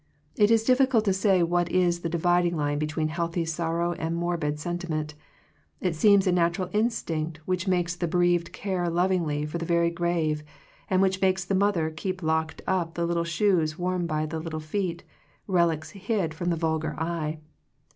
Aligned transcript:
It 0.35 0.49
is 0.49 0.63
difficult 0.63 1.05
to 1.05 1.13
say 1.13 1.43
what 1.43 1.69
is 1.71 1.99
the 1.99 2.09
dividing 2.09 2.57
line 2.57 2.79
between 2.79 3.09
healthy 3.09 3.45
sorrow 3.45 3.93
and 3.93 4.15
morbid 4.15 4.59
sentiment. 4.59 5.13
It 5.79 5.95
seems 5.95 6.25
a 6.25 6.31
nat 6.31 6.57
ural 6.57 6.71
instinct, 6.73 7.39
which 7.45 7.67
makes 7.67 7.95
the 7.95 8.07
bereaved 8.07 8.51
care 8.51 8.89
lovingly 8.89 9.45
for 9.45 9.59
the 9.59 9.63
very 9.65 9.91
grave, 9.91 10.41
and 10.89 11.03
which 11.03 11.21
makes 11.21 11.45
the 11.45 11.53
mother 11.53 11.91
keep 11.91 12.23
locked 12.23 12.63
up 12.65 12.95
the 12.95 13.05
little 13.05 13.23
shoes 13.23 13.77
worn 13.77 14.07
by 14.07 14.25
the 14.25 14.39
little 14.39 14.59
feet, 14.59 15.03
relics 15.45 15.91
hid 15.91 16.33
from 16.33 16.49
the 16.49 16.55
vulgar 16.55 16.95
eye. 16.99 17.37